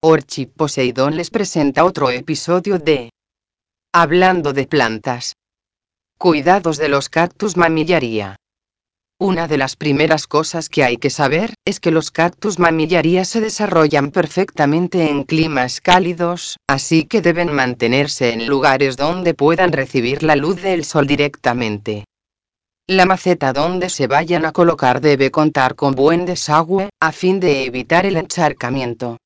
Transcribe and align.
Orchi 0.00 0.46
Poseidón 0.46 1.16
les 1.16 1.28
presenta 1.28 1.84
otro 1.84 2.08
episodio 2.10 2.78
de 2.78 3.10
Hablando 3.92 4.52
de 4.52 4.64
plantas. 4.64 5.32
Cuidados 6.16 6.78
de 6.78 6.88
los 6.88 7.08
cactus 7.08 7.56
mamillaría. 7.56 8.36
Una 9.18 9.48
de 9.48 9.58
las 9.58 9.74
primeras 9.74 10.28
cosas 10.28 10.68
que 10.68 10.84
hay 10.84 10.98
que 10.98 11.10
saber 11.10 11.54
es 11.64 11.80
que 11.80 11.90
los 11.90 12.12
cactus 12.12 12.60
mamillaría 12.60 13.24
se 13.24 13.40
desarrollan 13.40 14.12
perfectamente 14.12 15.10
en 15.10 15.24
climas 15.24 15.80
cálidos, 15.80 16.58
así 16.68 17.02
que 17.02 17.20
deben 17.20 17.52
mantenerse 17.52 18.32
en 18.32 18.46
lugares 18.46 18.96
donde 18.96 19.34
puedan 19.34 19.72
recibir 19.72 20.22
la 20.22 20.36
luz 20.36 20.62
del 20.62 20.84
sol 20.84 21.08
directamente. 21.08 22.04
La 22.86 23.04
maceta 23.04 23.52
donde 23.52 23.90
se 23.90 24.06
vayan 24.06 24.44
a 24.44 24.52
colocar 24.52 25.00
debe 25.00 25.32
contar 25.32 25.74
con 25.74 25.96
buen 25.96 26.24
desagüe, 26.24 26.88
a 27.00 27.10
fin 27.10 27.40
de 27.40 27.64
evitar 27.64 28.06
el 28.06 28.16
encharcamiento. 28.16 29.16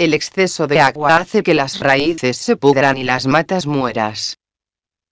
El 0.00 0.14
exceso 0.14 0.66
de 0.66 0.80
agua 0.80 1.16
hace 1.16 1.42
que 1.42 1.52
las 1.52 1.78
raíces 1.78 2.38
se 2.38 2.56
pudran 2.56 2.96
y 2.96 3.04
las 3.04 3.26
matas 3.26 3.66
mueras. 3.66 4.38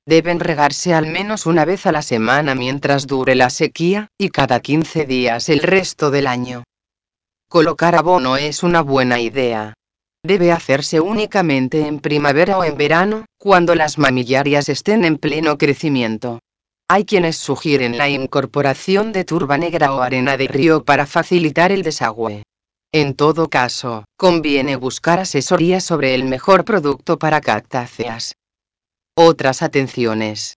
Deben 0.07 0.41
regarse 0.41 0.95
al 0.95 1.07
menos 1.07 1.45
una 1.45 1.67
vez 1.67 1.85
a 1.85 1.93
la 1.93 2.01
semana 2.01 2.55
mientras 2.55 3.07
dure 3.07 3.35
la 3.35 3.51
sequía, 3.51 4.09
y 4.17 4.31
cada 4.31 4.61
15 4.61 5.05
días 5.05 5.51
el 5.51 5.61
resto 5.61 6.11
del 6.11 6.27
año. 6.27 6.65
Colocar 7.51 7.97
abono 7.97 8.39
es 8.39 8.62
una 8.62 8.81
buena 8.81 9.21
idea. 9.21 9.75
Debe 10.23 10.53
hacerse 10.53 11.01
únicamente 11.01 11.87
en 11.87 12.01
primavera 12.01 12.57
o 12.57 12.65
en 12.65 12.79
verano, 12.79 13.27
cuando 13.37 13.75
las 13.75 13.98
mamillarias 13.98 14.70
estén 14.70 15.05
en 15.05 15.19
pleno 15.19 15.59
crecimiento. 15.59 16.39
Hay 16.89 17.05
quienes 17.05 17.37
sugieren 17.37 17.98
la 17.98 18.09
incorporación 18.09 19.12
de 19.12 19.25
turba 19.25 19.59
negra 19.59 19.93
o 19.93 20.01
arena 20.01 20.39
de 20.39 20.48
río 20.48 20.83
para 20.83 21.05
facilitar 21.05 21.73
el 21.73 21.83
desagüe. 21.83 22.43
En 22.92 23.15
todo 23.15 23.51
caso, 23.51 24.05
conviene 24.16 24.77
buscar 24.77 25.20
asesoría 25.20 25.78
sobre 25.80 26.15
el 26.15 26.24
mejor 26.24 26.65
producto 26.65 27.19
para 27.19 27.42
cactáceas. 27.42 28.34
Otras 29.14 29.62
atenciones. 29.62 30.56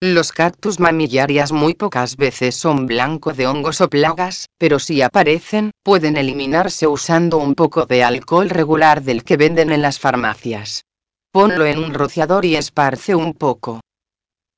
Los 0.00 0.32
cactus 0.32 0.80
mamillarias 0.80 1.52
muy 1.52 1.74
pocas 1.74 2.16
veces 2.16 2.56
son 2.56 2.86
blanco 2.86 3.34
de 3.34 3.46
hongos 3.46 3.82
o 3.82 3.90
plagas, 3.90 4.46
pero 4.56 4.78
si 4.78 5.02
aparecen, 5.02 5.72
pueden 5.84 6.16
eliminarse 6.16 6.86
usando 6.86 7.36
un 7.36 7.54
poco 7.54 7.84
de 7.84 8.02
alcohol 8.02 8.48
regular 8.48 9.02
del 9.02 9.22
que 9.22 9.36
venden 9.36 9.70
en 9.70 9.82
las 9.82 9.98
farmacias. 9.98 10.86
Ponlo 11.32 11.66
en 11.66 11.78
un 11.78 11.92
rociador 11.92 12.46
y 12.46 12.56
esparce 12.56 13.14
un 13.14 13.34
poco. 13.34 13.80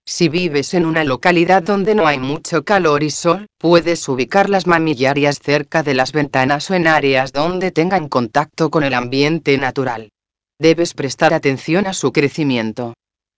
Si 0.06 0.28
vives 0.28 0.74
en 0.74 0.84
una 0.84 1.02
localidad 1.02 1.62
donde 1.62 1.94
no 1.94 2.06
hay 2.06 2.18
mucho 2.18 2.62
calor 2.62 3.02
y 3.02 3.10
sol, 3.10 3.46
puedes 3.58 4.06
ubicar 4.06 4.50
las 4.50 4.66
mamillarias 4.66 5.38
cerca 5.40 5.82
de 5.82 5.94
las 5.94 6.12
ventanas 6.12 6.70
o 6.70 6.74
en 6.74 6.86
áreas 6.86 7.32
donde 7.32 7.70
tengan 7.70 8.08
contacto 8.10 8.70
con 8.70 8.84
el 8.84 8.92
ambiente 8.92 9.56
natural. 9.56 10.10
Debes 10.60 10.92
prestar 10.92 11.32
atención 11.32 11.86
a 11.86 11.94
su 11.94 12.12
crecimiento. 12.12 12.92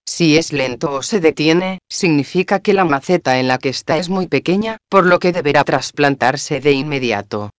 Si 0.05 0.37
es 0.37 0.53
lento 0.53 0.93
o 0.93 1.03
se 1.03 1.21
detiene, 1.21 1.79
significa 1.89 2.59
que 2.59 2.75
la 2.75 2.85
maceta 2.85 3.39
en 3.39 3.47
la 3.47 3.59
que 3.59 3.69
está 3.69 3.97
es 3.97 4.09
muy 4.09 4.27
pequeña, 4.27 4.79
por 4.89 5.07
lo 5.07 5.21
que 5.21 5.33
deberá 5.33 5.63
trasplantarse 5.63 6.61
de 6.61 6.73
inmediato. 6.73 7.51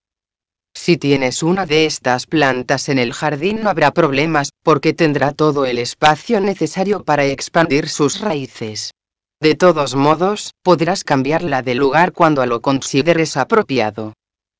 Si 0.73 0.97
tienes 0.97 1.43
una 1.43 1.65
de 1.65 1.85
estas 1.85 2.25
plantas 2.25 2.87
en 2.87 2.99
el 2.99 3.13
jardín 3.13 3.61
no 3.63 3.69
habrá 3.69 3.91
problemas, 3.91 4.49
porque 4.63 4.93
tendrá 4.93 5.31
todo 5.31 5.65
el 5.65 5.79
espacio 5.79 6.39
necesario 6.39 7.03
para 7.03 7.25
expandir 7.25 7.89
sus 7.89 8.19
raíces. 8.19 8.91
De 9.39 9.53
todos 9.55 9.95
modos, 9.95 10.53
podrás 10.63 11.03
cambiarla 11.03 11.61
de 11.61 11.75
lugar 11.75 12.11
cuando 12.11 12.45
lo 12.45 12.61
consideres 12.61 13.37
apropiado. 13.37 14.13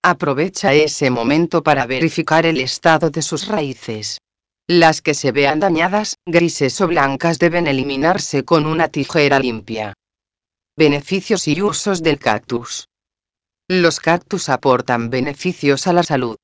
Aprovecha 0.03 0.73
ese 0.73 1.09
momento 1.09 1.63
para 1.63 1.87
verificar 1.87 2.45
el 2.45 2.61
estado 2.61 3.09
de 3.09 3.21
sus 3.21 3.47
raíces. 3.47 4.19
Las 4.67 5.01
que 5.01 5.13
se 5.13 5.31
vean 5.31 5.59
dañadas, 5.59 6.17
grises 6.25 6.79
o 6.81 6.87
blancas 6.87 7.39
deben 7.39 7.67
eliminarse 7.67 8.43
con 8.43 8.65
una 8.65 8.89
tijera 8.89 9.39
limpia. 9.39 9.93
Beneficios 10.75 11.47
y 11.47 11.61
usos 11.61 12.03
del 12.03 12.19
cactus. 12.19 12.87
Los 13.67 13.99
cactus 13.99 14.49
aportan 14.49 15.09
beneficios 15.09 15.87
a 15.87 15.93
la 15.93 16.03
salud 16.03 16.37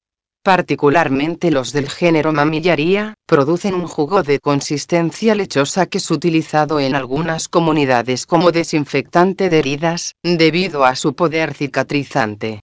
particularmente 0.43 1.51
los 1.51 1.71
del 1.71 1.89
género 1.89 2.33
mamillaría, 2.33 3.15
producen 3.25 3.73
un 3.73 3.87
jugo 3.87 4.23
de 4.23 4.39
consistencia 4.39 5.35
lechosa 5.35 5.85
que 5.85 5.99
es 5.99 6.11
utilizado 6.11 6.81
en 6.81 6.95
algunas 6.95 7.47
comunidades 7.47 8.25
como 8.25 8.51
desinfectante 8.51 9.49
de 9.49 9.59
heridas, 9.59 10.15
debido 10.21 10.83
a 10.83 10.95
su 10.95 11.15
poder 11.15 11.53
cicatrizante. 11.53 12.59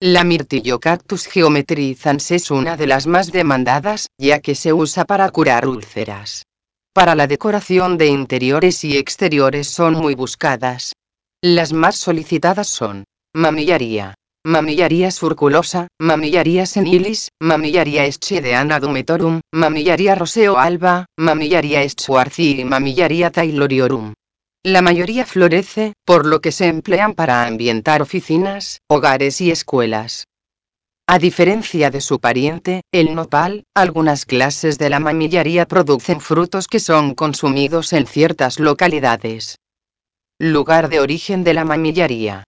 La 0.00 0.22
mirtillo 0.22 0.78
cactus 0.78 1.26
geometrizans 1.26 2.30
es 2.30 2.50
una 2.50 2.76
de 2.76 2.86
las 2.86 3.06
más 3.06 3.32
demandadas, 3.32 4.06
ya 4.16 4.38
que 4.38 4.54
se 4.54 4.72
usa 4.72 5.04
para 5.04 5.28
curar 5.30 5.66
úlceras. 5.66 6.44
Para 6.92 7.16
la 7.16 7.26
decoración 7.26 7.98
de 7.98 8.06
interiores 8.06 8.84
y 8.84 8.96
exteriores 8.96 9.68
son 9.68 9.94
muy 9.94 10.14
buscadas. 10.14 10.92
Las 11.42 11.72
más 11.72 11.96
solicitadas 11.96 12.68
son 12.68 13.04
mamillaría, 13.34 14.14
Mamillaria 14.46 15.10
surculosa, 15.10 15.88
Mamillaria 15.98 16.66
senilis, 16.66 17.30
Mamillaria 17.40 18.04
eschideana 18.04 18.78
dumetorum, 18.78 19.40
Mamillaria 19.52 20.14
roseo 20.14 20.58
alba, 20.58 21.06
Mamillaria 21.16 21.88
schwarzi 21.88 22.60
y 22.60 22.64
Mamillaria 22.64 23.30
tayloriorum. 23.30 24.12
La 24.62 24.82
mayoría 24.82 25.24
florece, 25.24 25.94
por 26.04 26.26
lo 26.26 26.42
que 26.42 26.52
se 26.52 26.66
emplean 26.66 27.14
para 27.14 27.46
ambientar 27.46 28.02
oficinas, 28.02 28.82
hogares 28.86 29.40
y 29.40 29.50
escuelas. 29.50 30.26
A 31.06 31.18
diferencia 31.18 31.90
de 31.90 32.02
su 32.02 32.20
pariente, 32.20 32.82
el 32.92 33.14
nopal, 33.14 33.64
algunas 33.74 34.26
clases 34.26 34.76
de 34.76 34.90
la 34.90 35.00
mamillaría 35.00 35.66
producen 35.66 36.20
frutos 36.20 36.66
que 36.66 36.80
son 36.80 37.14
consumidos 37.14 37.94
en 37.94 38.06
ciertas 38.06 38.58
localidades. 38.58 39.56
Lugar 40.38 40.90
de 40.90 41.00
origen 41.00 41.44
de 41.44 41.54
la 41.54 41.64
mamillaría. 41.64 42.44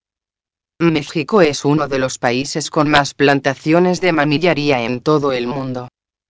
México 0.79 1.41
es 1.41 1.65
uno 1.65 1.89
de 1.89 1.99
los 1.99 2.19
países 2.19 2.69
con 2.69 2.91
más 2.91 3.15
plantaciones 3.15 4.03
de 4.03 4.13
mamillaría 4.13 4.83
en 4.83 5.01
todo 5.01 5.33
el 5.33 5.47
mundo. 5.47 5.89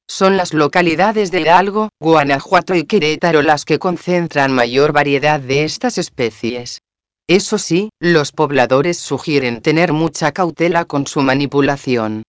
Son 0.08 0.36
las 0.36 0.54
localidades 0.54 1.32
de 1.32 1.40
Hidalgo, 1.40 1.88
Guanajuato 1.98 2.76
y 2.76 2.84
Querétaro 2.84 3.42
las 3.42 3.64
que 3.64 3.80
concentran 3.80 4.52
mayor 4.52 4.92
variedad 4.92 5.40
de 5.40 5.64
estas 5.64 5.98
especies. 5.98 6.80
Eso 7.26 7.58
sí, 7.58 7.90
los 7.98 8.30
pobladores 8.30 8.98
sugieren 8.98 9.62
tener 9.62 9.92
mucha 9.92 10.30
cautela 10.30 10.84
con 10.84 11.08
su 11.08 11.22
manipulación. 11.22 12.22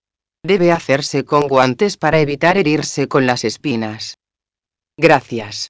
Debe 0.44 0.72
hacerse 0.72 1.24
con 1.24 1.48
guantes 1.48 1.98
para 1.98 2.20
evitar 2.20 2.58
herirse 2.58 3.08
con 3.08 3.28
las 3.28 3.44
espinas. 3.44 4.16
Gracias. 4.98 5.70